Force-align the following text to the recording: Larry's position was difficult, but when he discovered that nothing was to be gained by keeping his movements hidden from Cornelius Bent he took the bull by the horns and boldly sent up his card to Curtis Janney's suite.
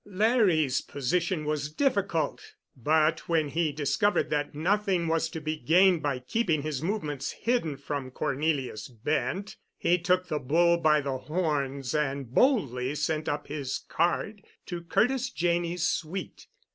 Larry's 0.03 0.81
position 0.81 1.45
was 1.45 1.71
difficult, 1.71 2.55
but 2.75 3.29
when 3.29 3.49
he 3.49 3.71
discovered 3.71 4.31
that 4.31 4.55
nothing 4.55 5.07
was 5.07 5.29
to 5.29 5.39
be 5.39 5.55
gained 5.57 6.01
by 6.01 6.17
keeping 6.17 6.63
his 6.63 6.81
movements 6.81 7.31
hidden 7.33 7.77
from 7.77 8.09
Cornelius 8.09 8.87
Bent 8.87 9.57
he 9.77 9.99
took 9.99 10.27
the 10.27 10.39
bull 10.39 10.77
by 10.77 11.01
the 11.01 11.19
horns 11.19 11.93
and 11.93 12.33
boldly 12.33 12.95
sent 12.95 13.29
up 13.29 13.45
his 13.45 13.85
card 13.89 14.41
to 14.65 14.81
Curtis 14.81 15.29
Janney's 15.29 15.83
suite. 15.83 16.47